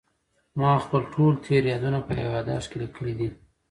[0.59, 3.29] ما خپل ټول تېر یادونه په یو یادښت کې لیکلي دي.